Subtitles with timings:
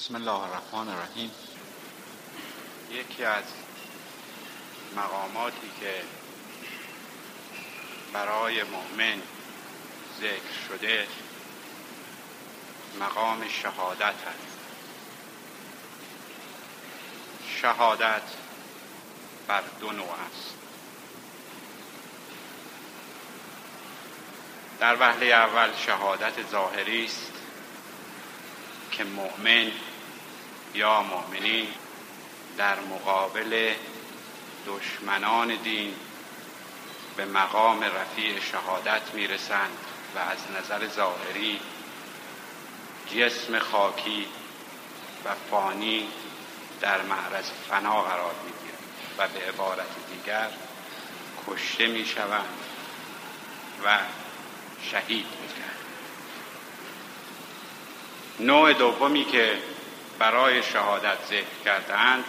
[0.00, 1.30] بسم الله الرحمن الرحیم.
[2.90, 3.44] یکی از
[4.96, 6.02] مقاماتی که
[8.12, 9.22] برای مؤمن
[10.20, 11.06] ذکر شده
[13.00, 14.58] مقام شهادت است.
[17.62, 18.22] شهادت
[19.46, 20.54] بر دو نوع است.
[24.78, 27.32] در وهله اول شهادت ظاهری است
[28.90, 29.72] که مؤمن
[30.74, 31.68] یا مؤمنین
[32.56, 33.74] در مقابل
[34.66, 35.94] دشمنان دین
[37.16, 39.78] به مقام رفیع شهادت می‌رسند
[40.14, 41.60] و از نظر ظاهری
[43.14, 44.26] جسم خاکی
[45.24, 46.08] و فانی
[46.80, 48.78] در معرض فنا قرار می‌گیرند
[49.18, 50.48] و به عبارت دیگر
[51.46, 52.58] کشته می‌شوند
[53.84, 53.98] و
[54.90, 55.76] شهید می‌شوند.
[58.40, 59.58] نوع دومی که
[60.20, 62.24] برای شهادت ذکر کردند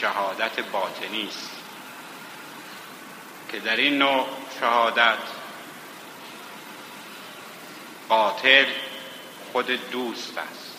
[0.00, 1.50] شهادت باطنی است.
[3.48, 4.26] که در این نوع
[4.60, 5.18] شهادت
[8.08, 8.66] قاتل
[9.52, 10.78] خود دوست است.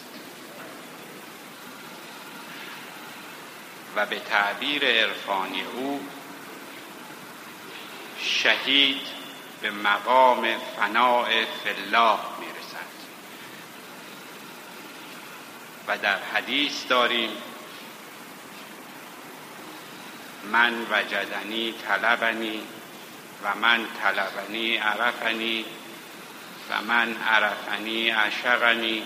[3.96, 6.08] و به تعبیر عرفانی او
[8.22, 9.02] شهید
[9.62, 12.20] به مقام فناع فلاح
[15.90, 17.30] و در حدیث داریم
[20.52, 22.62] من وجدنی طلبنی
[23.44, 25.66] و من طلبنی عرفنی
[26.70, 29.04] و من عرفنی عشقنی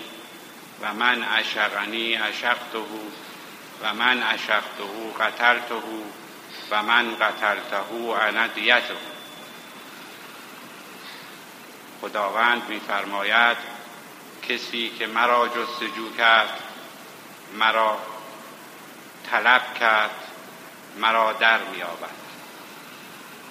[0.80, 2.78] و من عشقنی عشقته
[3.82, 5.74] و من عشقته قتلته
[6.70, 8.94] و من قتلته انا دیته
[12.00, 13.56] خداوند میفرماید
[14.48, 16.60] کسی که مرا جستجو کرد
[17.54, 17.98] مرا
[19.30, 20.28] طلب کرد
[20.96, 22.24] مرا در میابد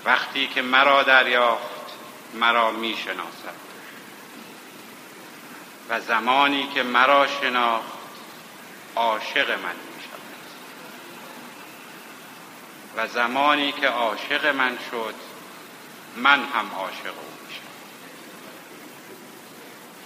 [0.06, 1.94] وقتی که مرا دریافت
[2.34, 3.64] مرا می‌شناسد.
[5.90, 7.94] و زمانی که مرا شناخت
[8.96, 10.22] عاشق من می‌شود.
[12.98, 15.16] و زمانی که عاشق من شد
[16.16, 17.62] من هم عاشق او میشم.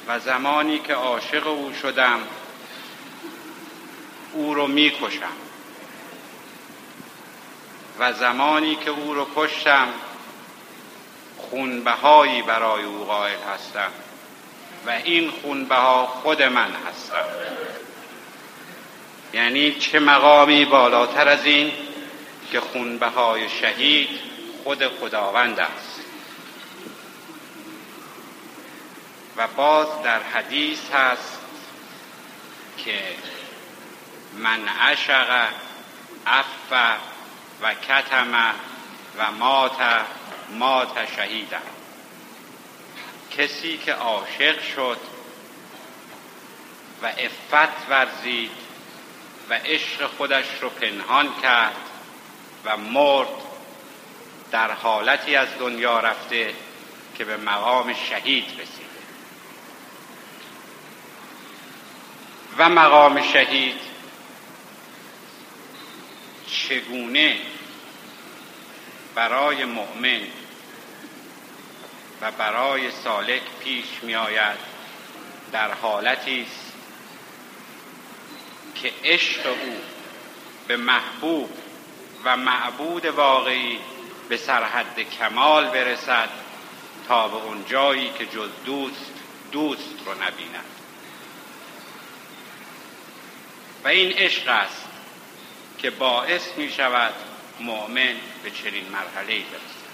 [0.07, 2.19] و زمانی که عاشق او شدم
[4.37, 5.35] او رو می‌کشم.
[7.99, 9.87] و زمانی که او رو کشتم
[11.37, 13.91] خونبهایی برای او قائل هستم.
[14.85, 17.25] و این خونبها خود من هستم.
[19.33, 21.71] یعنی چه مقامی بالاتر از این
[22.51, 24.09] که خونبهای شهید
[24.63, 26.01] خود خداوند است.
[29.37, 31.39] و باز در حدیث هست
[32.77, 32.99] که
[34.33, 35.47] من عشق
[36.27, 36.71] عف
[37.61, 38.53] و کتم
[39.17, 40.05] و مات
[40.49, 41.61] مات شهیدم
[43.37, 44.97] کسی که عاشق شد
[47.01, 48.51] و افت ورزید
[49.49, 51.75] و عشق خودش رو پنهان کرد
[52.65, 53.27] و مرد
[54.51, 56.53] در حالتی از دنیا رفته
[57.17, 58.87] که به مقام شهید رسیده.
[62.57, 63.86] و مقام شهید
[66.47, 67.37] چگونه
[69.15, 70.21] برای مؤمن
[72.21, 74.57] و برای سالک پیش می آید
[75.51, 76.73] در حالتی است
[78.75, 79.81] که عشق او
[80.67, 81.49] به محبوب
[82.23, 83.79] و معبود واقعی
[84.29, 86.29] به سرحد کمال برسد
[87.07, 89.11] تا به اون جایی که جز دوست
[89.51, 90.65] دوست رو نبیند.
[93.83, 94.86] و این عشق است
[95.77, 97.13] که باعث می شود
[97.59, 99.87] مؤمن به چنین مرحله برسد.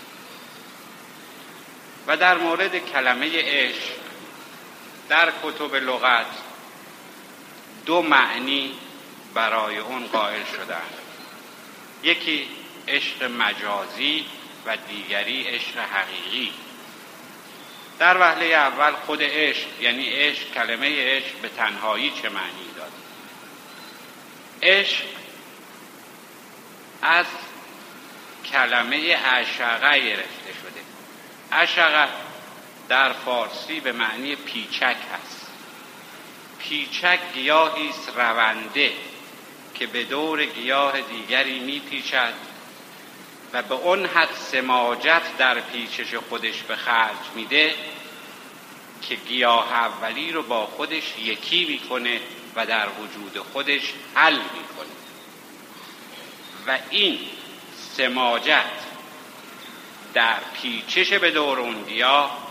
[2.07, 3.93] و در مورد کلمه عشق
[5.09, 6.25] در کتب لغت
[7.85, 8.73] دو معنی
[9.33, 10.81] برای اون قائل شدن
[12.03, 12.47] یکی
[12.87, 14.25] عشق مجازی
[14.65, 16.53] و دیگری عشق حقیقی.
[17.99, 22.91] در وهله اول خود عشق یعنی عشق کلمه عشق به تنهایی چه معنی داد؟
[24.61, 25.03] عشق
[27.03, 27.25] از
[28.51, 30.81] کلمه عشقه گرفته شده.
[31.51, 32.07] عشقه
[32.89, 35.47] در فارسی به معنی پیچک هست.
[36.59, 38.91] پیچک گیاهی است رونده
[39.75, 42.33] که به دور گیاه دیگری میپیچد
[43.53, 47.75] و به اون حد سماجت در پیچش خودش به خرج میده
[49.01, 52.19] که گیاه اولی رو با خودش یکی می‌کنه
[52.55, 55.02] و در وجود خودش حل می‌کنه.
[56.67, 57.19] و این
[57.97, 58.65] سماجت
[60.13, 62.47] در پیچش به دور اون گیاه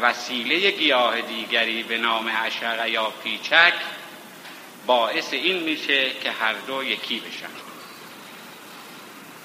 [0.00, 3.74] وسیله گیاه دیگری به نام عشقه یا پیچک
[4.86, 7.66] باعث این میشه که هر دو یکی بشن.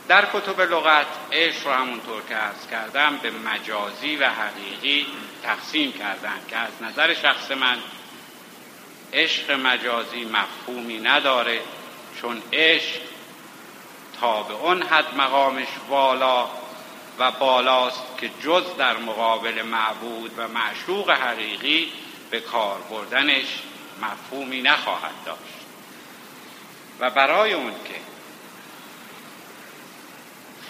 [0.07, 5.07] در کتب لغت عشق رو همونطور که ارز کردم به مجازی و حقیقی
[5.43, 7.77] تقسیم کردن که از نظر شخص من
[9.13, 11.59] عشق مجازی مفهومی نداره
[12.21, 12.99] چون عشق
[14.21, 16.49] تا به اون حد مقامش والا
[17.19, 21.91] و بالاست که جز در مقابل معبود و معشوق حقیقی
[22.29, 23.45] به کار بردنش
[24.01, 25.41] مفهومی نخواهد داشت.
[26.99, 27.95] و برای اون که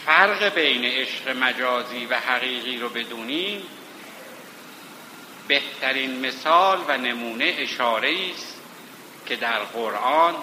[0.05, 3.63] فرق بین عشق مجازی و حقیقی رو بدونیم
[5.47, 8.61] بهترین مثال و نمونه اشاره است
[9.25, 10.35] که در قرآن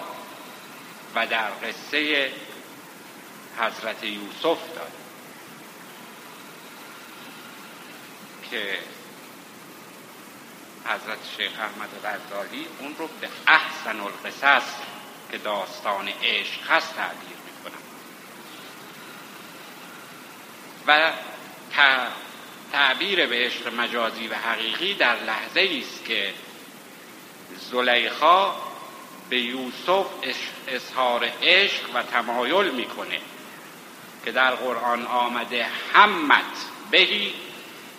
[1.15, 2.31] و در قصه
[3.59, 5.09] حضرت یوسف داریم
[8.51, 8.79] که
[10.85, 14.69] حضرت شیخ احمد غزالی اون رو به احسن القصص
[15.31, 17.81] که داستان عشق هست تعبیر می‌کنم.
[20.87, 21.11] و
[22.71, 26.33] تعبیر به عشق مجازی و حقیقی در لحظه است که
[27.71, 28.55] زلیخا
[29.29, 30.05] به یوسف
[30.67, 33.19] اظهار عشق و تمایل می‌کنه.
[34.25, 36.43] که در قرآن آمده همت
[36.91, 37.33] بهی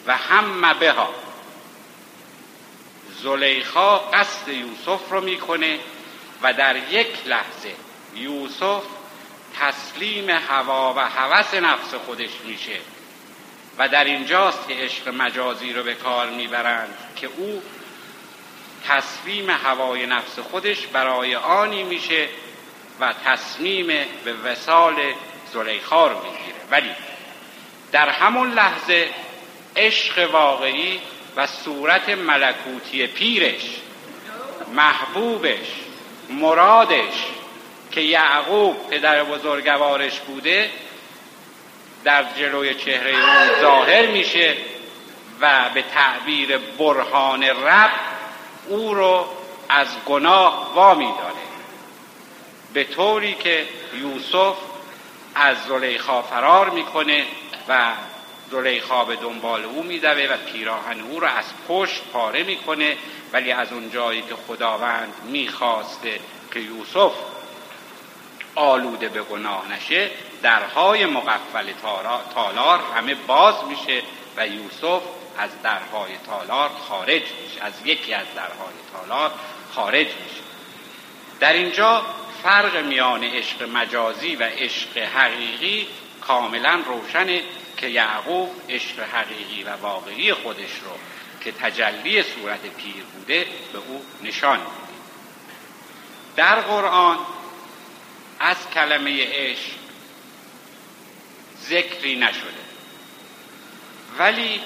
[0.07, 1.15] و هم بها.
[3.23, 5.79] زلیخا قصد یوسف رو می‌کنه
[6.43, 7.75] و در یک لحظه
[8.15, 8.83] یوسف
[9.61, 12.81] تسلیم هوا و هوس نفس خودش میشه.
[13.79, 17.63] و در اینجاست که عشق مجازی رو به کار می‌برند که او
[18.89, 22.29] تسلیم هوای نفس خودش برای آنی میشه
[23.01, 23.87] و تصمیم
[24.25, 24.95] به وسال
[25.53, 26.57] زلیخا رو می‌گیره.
[26.71, 26.91] ولی
[27.93, 29.09] در همون لحظه
[29.77, 31.01] عشق واقعی
[31.37, 33.81] و صورت ملکوتی پیرش
[34.75, 35.69] محبوبش
[36.31, 37.27] مرادش
[37.91, 40.71] که یعقوب پدر بزرگوارش بوده
[42.05, 44.57] در جلوی چهره او ظاهر میشه
[45.41, 47.91] و به تعبیر برهان رب
[48.69, 49.27] او رو
[49.69, 51.35] از گناه وامی داره
[52.73, 54.57] به طوری که یوسف
[55.35, 57.27] از زلیخا فرار می‌کنه
[57.69, 57.93] و
[58.51, 62.97] زلیخا به دنبال او میدوه و پیراهن او را از پشت پاره می‌کنه
[63.33, 66.21] ولی از اون جایی که خداوند می‌خواسته
[66.53, 67.13] که یوسف
[68.55, 70.11] آلوده به گناه نشه
[70.43, 71.73] درهای مقفل
[72.35, 74.03] تالار همه باز میشه
[74.37, 75.03] و یوسف
[75.39, 79.31] از درهای تالار خارج میشه از یکی از درهای تالار
[79.75, 80.43] خارج میشه.
[81.41, 82.03] در اینجا
[82.43, 85.89] فرق میان عشق مجازی و عشق حقیقی
[86.21, 87.43] کاملا روشنه
[87.77, 90.99] که یعقوب عشق حقیقی و واقعی خودش رو
[91.41, 94.71] که تجلی صورت پیر بوده به او نشان میده.
[96.37, 97.19] در قرآن
[98.41, 99.73] از کلمه عشق
[101.69, 102.71] ذکری نشده.
[104.19, 104.61] ولی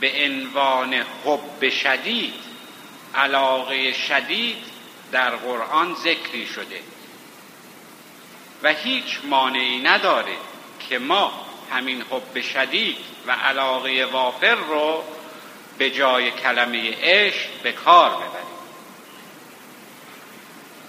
[0.00, 2.34] به عنوان حب شدید
[3.14, 4.73] علاقه شدید
[5.14, 6.80] در قرآن ذکری شده.
[8.62, 10.36] و هیچ مانعی نداره
[10.88, 15.04] که ما همین حب شدید و علاقه وافر رو
[15.78, 18.54] به جای کلمه عشق به کار ببریم.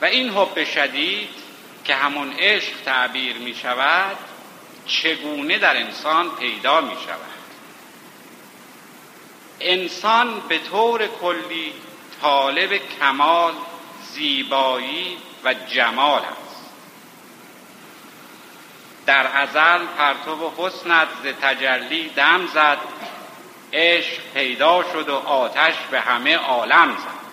[0.01, 1.29] و این حب شدید
[1.84, 4.17] که همون عشق تعبیر می شود
[4.86, 7.36] چگونه در انسان پیدا می شود؟
[9.62, 11.74] انسان به طور کلی
[12.22, 13.53] طالب کمال
[14.13, 16.65] زیبایی و جمال است.
[19.05, 22.77] در ازل پرتو حسنت ز تجلی دم زد
[23.74, 27.25] عشق پیدا شد و آتش به همه عالم زد.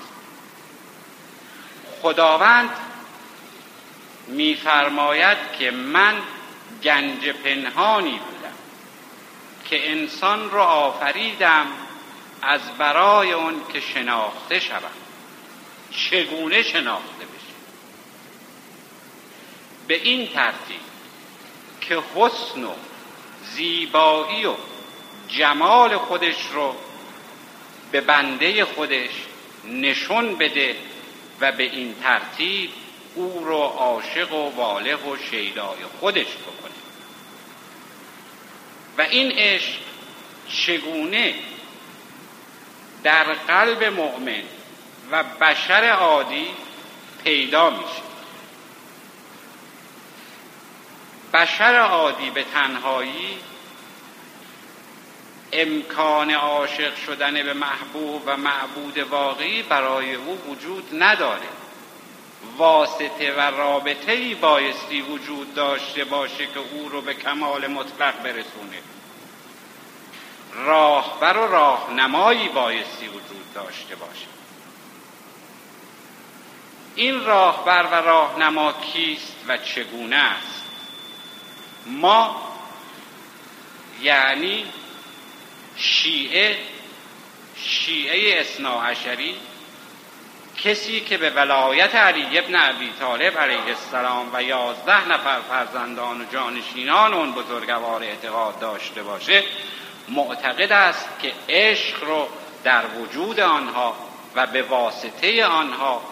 [2.03, 2.71] خداوند
[4.27, 6.15] میفرماید که من
[6.83, 8.55] گنج پنهانی بودم
[9.65, 11.67] که انسان را آفریدم
[12.43, 15.02] از برای اون که شناخته شود
[15.93, 17.55] چگونه شناخته بشه؟
[19.89, 20.81] به این ترتیب
[21.81, 22.73] که حسن و
[23.55, 24.55] زیبایی و
[25.29, 26.77] جمال خودش رو
[27.93, 29.11] به بنده خودش
[29.65, 30.77] نشون بده
[31.41, 32.71] و به این ترتیب
[33.15, 36.73] او رو عاشق و واله و شیدای خودش بکنه.
[38.99, 39.79] و این عشق
[40.49, 41.35] چگونه
[43.03, 44.43] در قلب مؤمن
[45.13, 46.47] و بشر عادی
[47.25, 48.03] پیدا میشه.
[51.35, 53.39] بشر عادی به تنهایی
[55.53, 61.49] امکان عاشق شدن به محبوب و معبود واقعی برای او وجود نداره.
[62.57, 68.83] واسطه و رابطه ای بایستی وجود داشته باشه که او رو به کمال مطلق برسونه.
[70.55, 74.42] راهبر و راهنمایی بایستی وجود داشته باشه.
[76.97, 80.63] این راهبر و راهنما کیست و چگونه است؟
[81.87, 82.53] ما
[84.03, 84.65] یعنی
[85.77, 86.59] شیعه
[87.57, 89.35] شیعه اصناعشری
[90.65, 96.25] کسی که به ولایت علی ابن ابی طالب علیه السلام و یازده نفر فرزندان و
[96.33, 99.45] جانشینان اون بزرگوار اعتقاد داشته باشه
[100.09, 102.29] معتقد است که عشق رو
[102.65, 103.95] در وجود آنها
[104.35, 106.12] و به واسطه آنها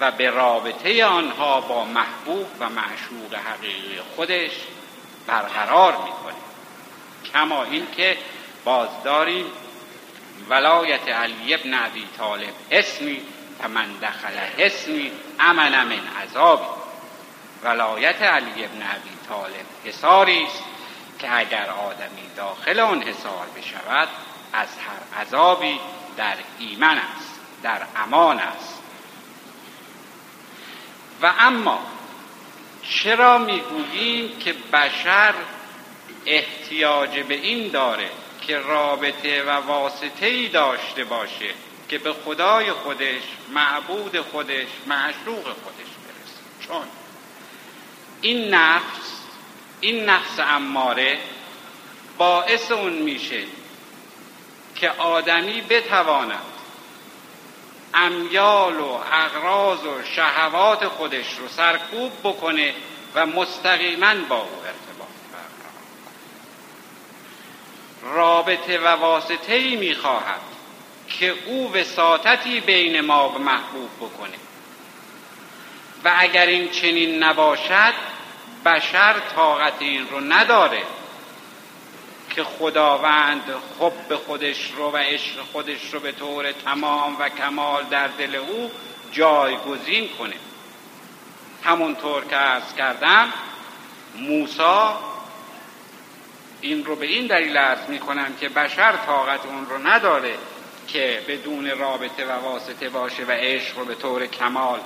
[0.00, 4.50] و به رابطه آنها با محبوب و معشوق حقیقی خودش
[5.26, 6.40] برقرار می‌کنه
[7.32, 8.18] کما اینکه
[8.64, 9.46] باز داریم
[10.48, 13.20] ولایت علی ابن ابی طالب اسمی
[13.62, 16.64] فمن دخل حسنی امن من عذابی.
[17.62, 20.64] ولایت علی ابن ابی طالب حساری است
[21.18, 24.08] که اگر آدمی داخل آن حسار بشود
[24.52, 25.80] از هر عذابی
[26.16, 28.69] در ایمن است در امان است.
[31.22, 31.86] و اما
[32.82, 35.34] چرا می‌گوییم که بشر
[36.26, 38.10] احتیاج به این داره
[38.46, 41.50] که رابطه و واسطه ای داشته باشه
[41.88, 43.22] که به خدای خودش
[43.54, 46.66] معبود خودش معشوق خودش برسه.
[46.68, 46.86] چون
[48.20, 49.20] این نفس
[49.80, 51.18] این نفس اماره
[52.18, 53.42] باعث اون میشه
[54.74, 56.59] که آدمی بتواند
[57.94, 62.74] امیال و اغراض و شهوات خودش رو سرکوب بکنه
[63.14, 65.08] و مستقیما با او ارتباط
[68.02, 68.14] برقرار.
[68.16, 70.40] رابطه و واسطه ای می‌خواهد
[71.08, 74.36] که او وساطتی بین ما و محبوب بکنه.
[76.04, 77.94] و اگر این چنین نباشد
[78.64, 80.82] بشر طاقت این رو نداره.
[82.40, 83.42] که خداوند
[83.80, 88.70] حب خودش رو و عشق خودش رو به طور تمام و کمال در دل او
[89.12, 90.36] جایگزین کنه.
[91.64, 93.32] همونطور که ارز کردم
[94.14, 95.00] موسا
[96.60, 100.34] این رو به این دلیل ارز می کنم که بشر طاقت اون رو نداره
[100.88, 104.80] که بدون رابطه و واسطه باشه و عشق رو به طور کمال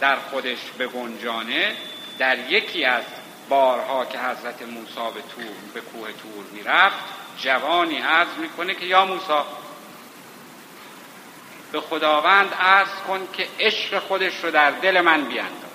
[0.00, 1.74] در خودش بگنجانه.
[2.18, 3.02] در یکی از
[3.48, 6.96] بارها که حضرت موسی به تور به کوه تور می‌رفت
[7.38, 9.42] جوانی عرض می‌کنه که یا موسی
[11.72, 15.68] به خداوند عرض کن که عشق خودش رو در دل من بیاندازد.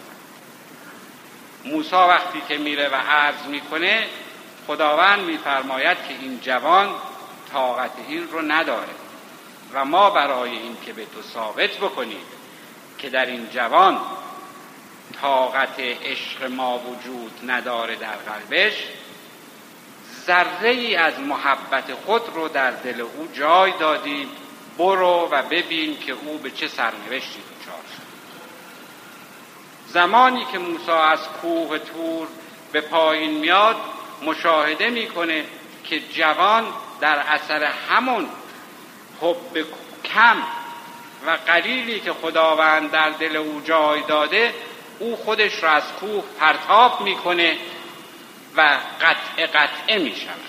[1.66, 4.08] موسی وقتی که میره و عرض می‌کنه
[4.68, 6.90] خداوند میفرماید که این جوان
[7.54, 8.94] طاقت این رو نداره
[9.74, 12.26] و ما برای این که به تو ثابت بکنیم
[12.98, 14.02] که در این جوان
[15.22, 18.74] طاقت عشق ما وجود نداره در قلبش
[20.26, 24.30] ذره ای از محبت خود رو در دل او جای دادیم
[24.78, 28.14] برو و ببین که او به چه سرنوشتی دچار شد.
[29.88, 32.28] زمانی که موسی از کوه تور
[32.72, 33.76] به پایین میاد
[34.26, 35.46] مشاهده می‌کنه
[35.84, 36.66] که جوان
[37.02, 38.30] در اثر همون
[39.22, 39.66] حب
[40.06, 40.38] کم
[41.28, 44.54] و قلیلی که خداوند در دل او جای داده
[45.04, 47.58] او خودش را از کوه پرتاب می‌کنه
[48.56, 50.40] و قطع قطعه می شود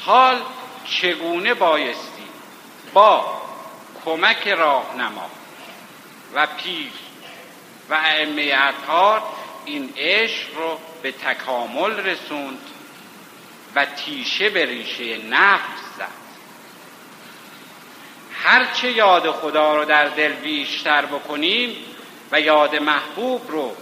[0.00, 0.40] حال
[0.84, 2.28] چگونه بایستی
[2.92, 3.42] با
[4.04, 5.30] کمک راهنما
[6.34, 6.92] و پیر
[7.90, 9.22] و ائمه اطهار
[9.64, 12.58] این عشق رو به تکامل رسوند
[13.74, 16.22] و تیشه به ریشه نفس زد.
[18.42, 21.76] هرچه یاد خدا رو در دل بیشتر بکنیم
[22.32, 23.76] و یاد محبوب رو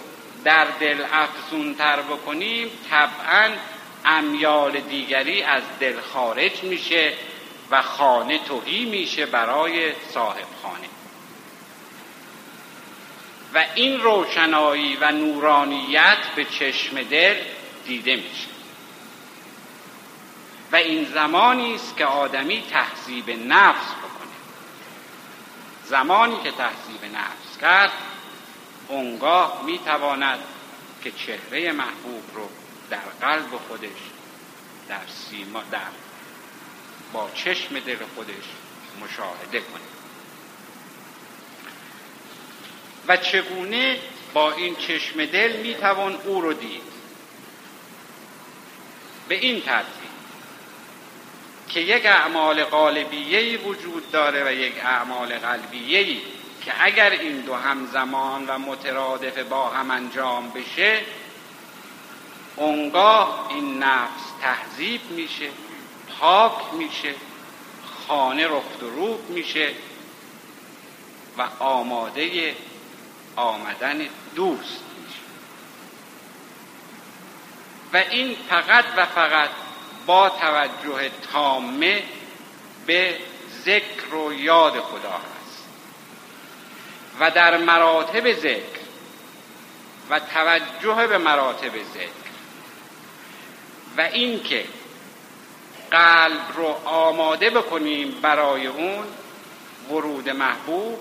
[0.45, 3.51] در دل افزونتر بکنیم طبعا
[4.05, 7.13] امیال دیگری از دل خارج میشه
[7.71, 10.89] و خانه توهی میشه برای صاحب خانه.
[13.55, 17.37] و این روشنایی و نورانیت به چشم دل
[17.87, 18.49] دیده میشه.
[20.73, 24.37] و این زمانی است که آدمی تحذیب نفس بکنه.
[25.85, 27.93] زمانی که تحذیب نفس کرد
[28.91, 30.39] اونگاه می‌تواند
[31.05, 32.49] که چهره محبوب رو
[32.91, 34.01] در قلب خودش
[34.89, 35.81] در سیما در
[37.13, 38.45] با چشم دل خودش
[39.01, 39.87] مشاهده کنیم
[43.09, 43.99] و چگونه
[44.35, 46.83] با این چشم دل می‌توان او رو دید؟
[49.29, 50.11] به این ترتیب
[51.69, 56.23] که یک اعمال قالبیهی وجود داره و یک اعمال قلبیهی
[56.65, 61.01] که اگر این دو همزمان و مترادف با هم انجام بشه
[62.57, 65.49] اونگاه این نفس تهذیب میشه
[66.21, 67.15] پاک میشه
[68.09, 69.73] خانه رفت و روب میشه
[71.39, 72.55] و آماده
[73.37, 73.99] آمدن
[74.35, 75.21] دوست میشه.
[77.93, 79.51] و این فقط و فقط
[80.07, 82.03] با توجه تامه
[82.87, 83.19] به
[83.65, 85.40] ذکر و یاد خدا هست.
[87.21, 88.81] و در مراتب ذکر
[90.11, 92.31] و توجه به مراتب ذکر.
[93.97, 94.65] و اینکه
[95.91, 99.05] قلب رو آماده بکنیم برای اون
[99.91, 100.99] ورود محبوب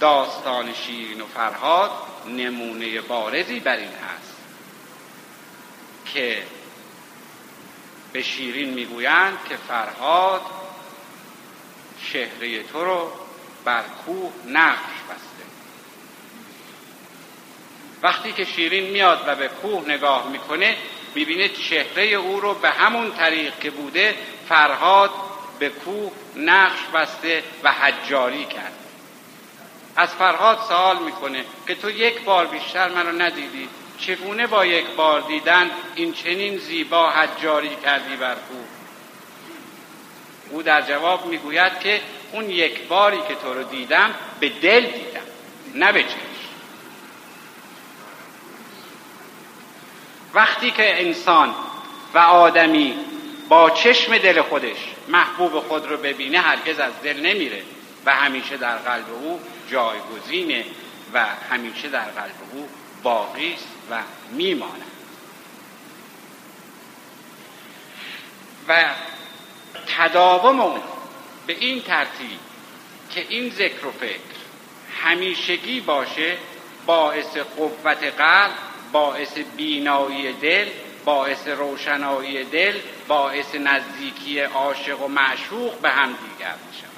[0.00, 1.90] داستان شیرین و فرهاد
[2.26, 4.36] نمونه بارزی بر این هست
[6.06, 6.42] که
[8.12, 10.42] به شیرین می‌گویند که فرهاد
[12.00, 13.12] شهره تو رو
[13.64, 15.44] بر کوه نقش بسته
[18.02, 20.76] وقتی که شیرین میاد و به کوه نگاه می‌کنه
[21.14, 24.14] می‌بینه چهره او رو به همون طریق که بوده
[24.48, 25.10] فرهاد
[25.58, 28.72] به کوه نقش بسته و حجاری کرد.
[29.96, 35.20] از فرهاد سوال می‌کنه که تو یک بار بیشتر منو ندیدی چگونه با یک بار
[35.20, 38.66] دیدن این چنین زیبا حجاری کردی بر کوه؟
[40.50, 42.00] او در جواب می‌گوید که
[42.32, 45.20] اون یک باری که تو رو دیدم به دل دیدم
[45.74, 46.27] نه به چشم
[50.34, 51.54] وقتی که انسان
[52.14, 52.94] و آدمی
[53.48, 54.76] با چشم دل خودش
[55.08, 57.62] محبوب خود رو ببینه هرگز از دل نمیره
[58.06, 60.64] و همیشه در قلب او جایگزینه
[61.14, 62.68] و همیشه در قلب او
[63.02, 64.00] باقی است و
[64.32, 64.82] میماند.
[68.68, 68.84] و
[69.98, 70.80] تداوم اون
[71.46, 72.38] به این ترتیب
[73.10, 74.38] که این ذکر و فکر
[75.02, 76.36] همیشگی باشه
[76.86, 80.68] باعث قوت قلب باعث بینایی دل
[81.04, 86.88] باعث روشنایی دل باعث نزدیکی عاشق و معشوق به هم دیگر می شود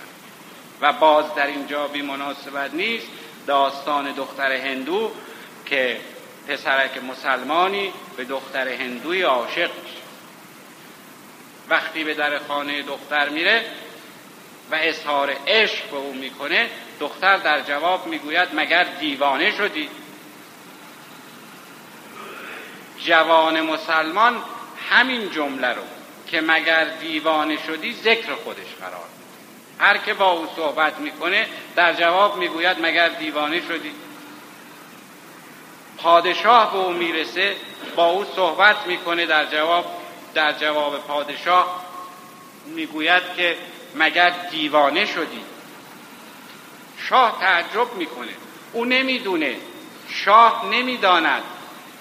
[0.80, 3.06] و باز در اینجا بی مناسبت نیست
[3.46, 5.12] داستان دختر هندو
[5.66, 6.00] که
[6.48, 10.00] پسرک مسلمانی به دختر هندوی عاشق میشه.
[11.68, 13.64] وقتی به در خانه دختر میره
[14.70, 19.88] و اظهار عشق به او می‌کنه دختر در جواب می‌گوید مگر دیوانه شدی؟
[23.04, 24.42] جوان مسلمان
[24.90, 25.82] همین جمله رو
[26.26, 29.04] که مگر دیوانه شدی ذکر خودش قرار
[29.78, 33.92] هر که با او صحبت می‌کنه در جواب می‌گوید مگر دیوانه شدی.
[35.98, 37.56] پادشاه به او می‌رسه
[37.96, 39.84] با او صحبت می‌کنه در جواب
[40.34, 41.84] در جواب پادشاه
[42.66, 43.56] می‌گوید که
[43.94, 45.40] مگر دیوانه شدی.
[47.08, 48.32] شاه تعجب می‌کنه.
[48.72, 49.56] او نمی‌دونه.
[50.08, 51.42] شاه نمی‌داند.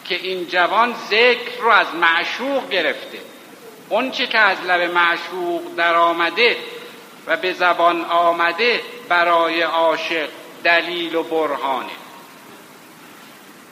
[0.06, 3.20] که این جوان ذکر رو از معشوق گرفته.
[3.90, 6.58] اون چه که از لب معشوق در آمده
[7.28, 10.30] و به زبان آمده برای عاشق
[10.64, 11.90] دلیل و برهانه.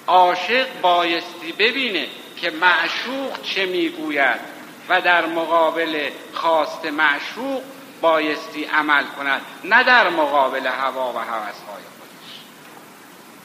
[0.07, 2.07] عاشق بایستی ببینه
[2.41, 4.39] که معشوق چه می‌گوید
[4.89, 7.61] و در مقابل خواست معشوق
[8.01, 11.96] بایستی عمل کند نه در مقابل هوا و هوسهای.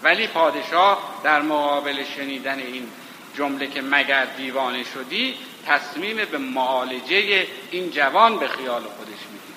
[0.02, 2.88] ولی پادشاه در مقابل شنیدن این
[3.36, 5.34] جمله که مگر دیوانه شدی
[5.66, 9.56] تصمیم به معالجه این جوان به خیال خودش می‌گیره.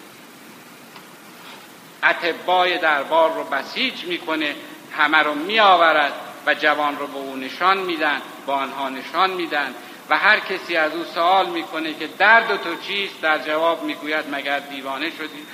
[2.04, 4.56] اتبای دربار رو بسیج می‌کنه
[4.98, 6.14] همه رو میآورد
[6.46, 9.76] و جوان رو به او نشان میدن با آنها نشان میدن
[10.10, 14.60] و هر کسی از او سوال می‌کنه که درد تو چیست؟ در جواب می‌گوید مگر
[14.60, 15.46] دیوانه شدی؟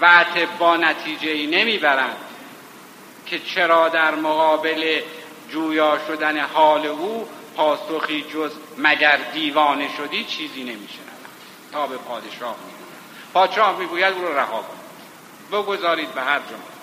[0.00, 0.24] و
[0.58, 2.16] با نتیجه ای نمی‌برند
[3.26, 5.00] که چرا در مقابل
[5.50, 11.28] جویا شدن حال او پاسخی جز مگر دیوانه شدی چیزی نمیشنوند.
[11.72, 12.94] تا به پادشاه می‌گوید.
[13.32, 14.84] پادشاه می‌گوید او رو رها کنید.
[15.52, 16.74] بگذارید به هر جمعه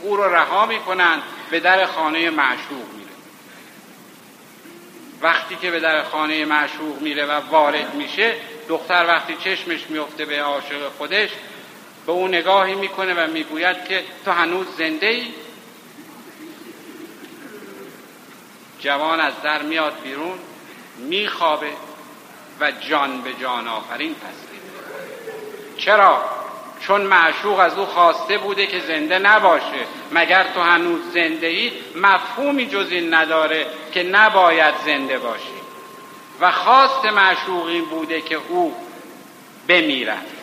[0.00, 3.08] او رو رها می‌کنند به در خانه معشوق میره.
[5.22, 8.34] وقتی که به در خانه معشوق میره و وارد میشه
[8.68, 11.30] دختر وقتی چشمش میفته به عاشق خودش
[12.08, 15.26] به او نگاهی می‌کنه و می‌گوید که تو هنوز زنده ای
[18.80, 20.38] جوان از در میاد بیرون
[20.98, 21.70] میخوابه
[22.60, 24.60] و جان به جان آفرین تسلیم
[25.76, 26.24] چرا؟
[26.80, 29.86] چون معشوق از او خواسته بوده که زنده نباشه.
[30.12, 35.58] مگر تو هنوز زنده ای مفهومی جز این نداره که نباید زنده باشی.
[36.40, 38.74] و خواست معشوق بوده که او
[39.68, 40.37] بمیرد.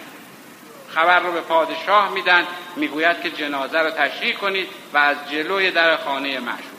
[0.96, 5.98] خبر رو به پادشاه میدن می‌گوید که جنازه رو تشریح کنید و از جلوی در
[5.98, 6.76] خانه معشوق.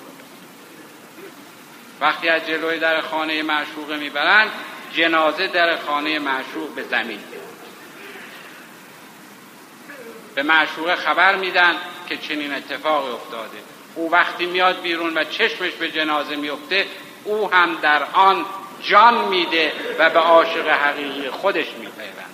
[2.01, 4.51] وقتی از جلوی در خانه معشوقه می‌برند
[4.93, 7.21] جنازه در خانه معشوق به زمین
[10.35, 11.75] به معشوقه خبر میدن
[12.09, 13.59] که چنین اتفاقی افتاده.
[13.95, 16.87] او وقتی میاد بیرون و چشمش به جنازه میفته
[17.25, 18.47] او هم در آن
[18.83, 22.26] جان میده و به عاشق حقیقی خودش میپیوند.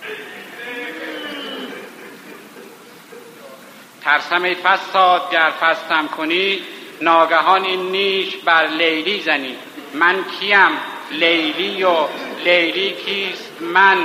[4.05, 6.63] ترسم ای فساد گر فستم کنی
[7.01, 9.57] ناگهان این نیش بر لیلی زنی.
[9.95, 10.79] من کیم؟
[11.11, 12.07] لیلی و
[12.45, 13.99] لیلی کیست من؟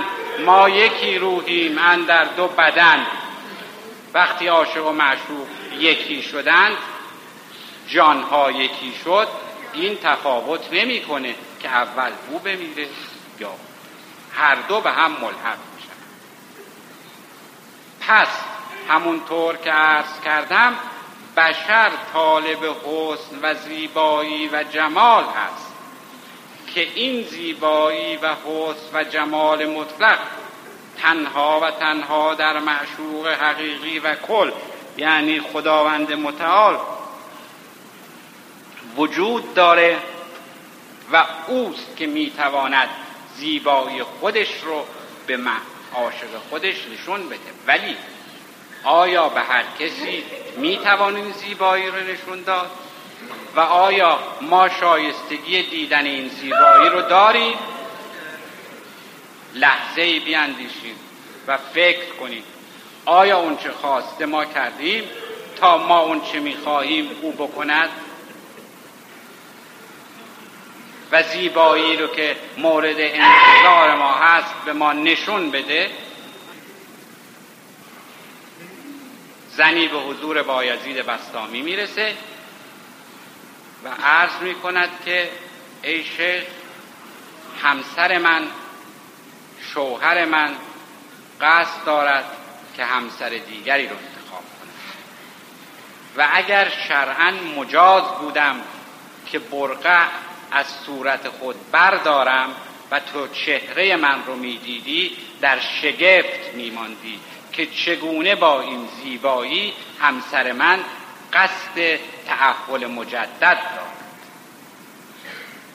[0.46, 3.06] ما یکی روحیم در دو بدن.
[4.14, 5.48] وقتی عاشق و معشوق
[5.80, 6.78] یکی شدند
[7.88, 9.28] جانها یکی شد
[9.74, 12.88] این تفاوت نمی‌کنه که اول او بمیره
[13.40, 13.52] یا
[14.34, 15.98] هر دو به هم ملحق میشن.
[18.08, 18.28] پس
[18.90, 20.76] همونطور که عرض کردم
[21.38, 25.74] بشر طالب حسن و زیبایی و جمال هست
[26.74, 30.20] که این زیبایی و حسن و جمال مطلق
[31.02, 34.52] تنها و تنها در معشوق حقیقی و کل
[34.98, 36.80] یعنی خداوند متعال
[38.98, 39.98] وجود داره
[41.12, 42.90] و اوست که می‌تواند
[43.36, 44.86] زیبایی خودش رو
[45.28, 45.40] به
[45.96, 47.40] عاشق خودش نشون بده.
[47.68, 47.96] ولی
[48.84, 50.24] آیا به هر کسی
[50.58, 52.72] می‌توانیم زیبایی رو نشون داد؟
[53.56, 57.58] و آیا ما شایستگی دیدن این زیبایی رو داریم؟
[59.54, 60.96] لحظه ای بیاندیشیم
[61.48, 62.44] و فکر کنیم
[63.06, 65.04] آیا اون چه خواسته ما کردیم
[65.56, 67.90] تا ما اون چه می‌خواهیم او بکند؟
[71.12, 75.92] و زیبایی رو که مورد انتظار ما هست به ما نشون بده؟
[79.58, 82.16] زنی به حضور بایزید بستامی می‌رسه
[83.84, 85.30] و عرض می کند که
[85.84, 86.44] ای شیخ
[87.64, 88.48] همسر من
[89.74, 90.56] شوهر من
[91.42, 92.26] قصد دارد
[92.78, 94.74] که همسر دیگری رو انتخاب کند
[96.18, 98.62] و اگر شرعا مجاز بودم
[99.32, 100.06] که برقع
[100.52, 102.56] از صورت خود بردارم
[102.92, 107.20] و تو چهره من رو می‌دیدی در شگفت میماندی.
[107.58, 110.80] که چگونه با این زیبایی همسر من
[111.34, 113.98] قصد تحول مجدد دارد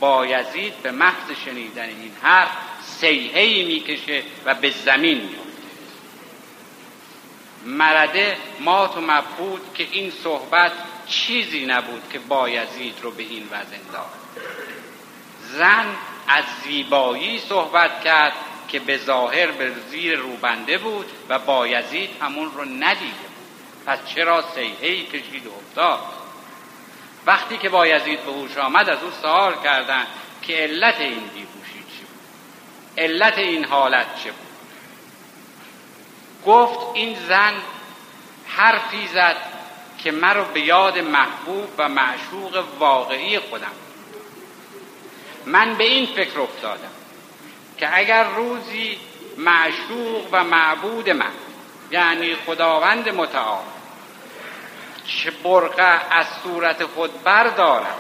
[0.01, 2.51] بایزید به محض شنیدن این حرف
[2.83, 5.43] سیهی می‌کشه و به زمین میفته
[7.67, 10.73] مرده مات و مبهود که این صحبت
[11.07, 14.11] چیزی نبود که بایزید رو به این وزن داد
[15.41, 15.87] زن
[16.29, 18.33] از زیبایی صحبت کرد
[18.73, 23.33] که به ظاهر به زیر روبنده بود و بایزید همون رو ندیده
[23.87, 26.01] پس چرا سیهی کشید و افتاد؟
[27.27, 30.07] وقتی که بایزید به هوش آمد از او سوال کردند
[30.43, 34.49] که علت این بیهوشی چی بود؟ علت این حالت چه بود؟
[36.47, 37.55] گفت این زن
[38.47, 39.37] حرفی زد
[39.99, 43.73] که مرا به یاد محبوب و معشوق واقعی خودم.
[45.47, 47.02] من به این فکر افتادم.
[47.83, 48.99] که اگر روزی
[49.39, 51.33] معشوق و معبود من
[51.91, 53.63] یعنی خداوند متعال
[55.07, 57.97] چه برقه از صورت خود بردارد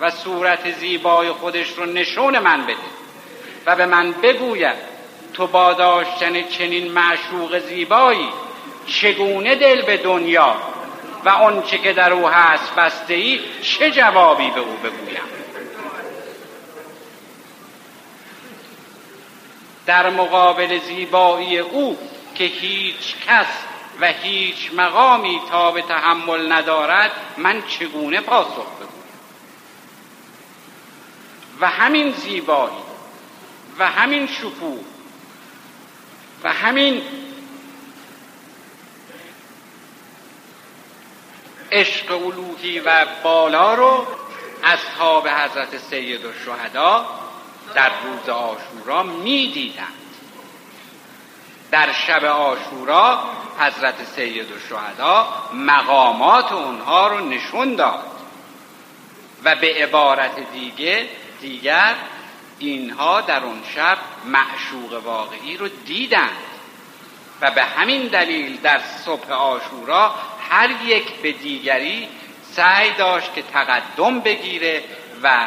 [0.00, 2.76] و صورت زیبای خودش رو نشون من بده
[3.66, 4.76] و به من بگوید
[5.34, 8.28] تو با داشتن چنین معشوق زیبایی
[8.86, 10.56] چگونه دل به دنیا
[11.24, 15.47] و آنچه که در او هست بسته ای چه جوابی به او بگویم؟
[19.88, 21.98] در مقابل زیبایی او
[22.34, 23.46] که هیچ کس
[24.00, 28.88] و هیچ مقامی تا به تحمل ندارد من چگونه پاسخ بگویم
[31.60, 32.76] و همین زیبایی
[33.78, 34.84] و همین شکوه
[36.44, 37.02] و همین
[41.72, 44.06] عشق الوهی و بالا رو
[44.64, 47.06] اصحاب حضرت سید و شهدا
[47.74, 49.92] در روز آشورا می‌دیدند.
[51.70, 53.22] در شب آشورا
[53.58, 54.46] حضرت سید
[54.98, 58.04] و مقامات اونها رو نشون داد.
[59.44, 61.08] و به عبارت دیگه
[61.40, 61.94] دیگر
[62.58, 66.38] اینها در اون شب معشوق واقعی رو دیدند.
[67.40, 70.14] و به همین دلیل در صبح آشورا
[70.50, 72.08] هر یک به دیگری
[72.52, 74.82] سعی داشت که تقدم بگیره
[75.22, 75.46] و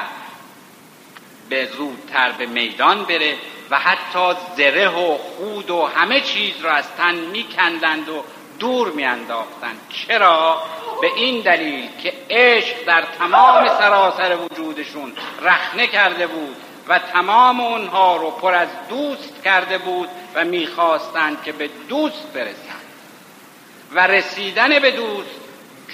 [1.51, 3.35] به زودتر به میدان بره
[3.71, 8.23] و حتی زره و خود و همه چیز را از تن میکندند و
[8.59, 9.79] دور میانداختند.
[9.89, 10.63] چرا؟
[11.01, 16.55] به این دلیل که عشق در تمام سراسر وجودشون رخنه کرده بود
[16.87, 22.81] و تمام اونها رو پر از دوست کرده بود و می‌خواستند که به دوست برسند.
[23.91, 25.41] و رسیدن به دوست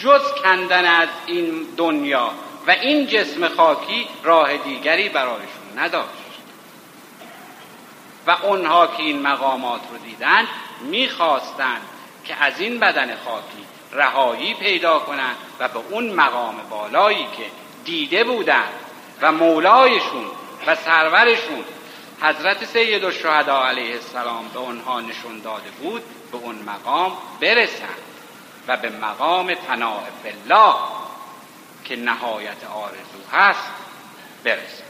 [0.03, 2.31] جز کندن از این دنیا.
[2.67, 6.09] و این جسم خاکی راه دیگری برایشون نداشت.
[8.27, 10.47] و اونها که این مقامات رو دیدند
[10.81, 11.81] می‌خواستند
[12.25, 17.43] که از این بدن خاکی رهایی پیدا کنند و به اون مقام بالایی که
[17.85, 18.73] دیده بودند
[19.21, 20.25] و مولایشون
[20.67, 21.63] و سرورشون
[22.21, 26.01] حضرت سید الشهدا علیه السلام به اونها نشون داده بود
[26.31, 27.97] به اون مقام برسند
[28.67, 30.73] و به مقام پناه بالله
[31.87, 33.71] که نهایت آرزو هست
[34.43, 34.86] برسند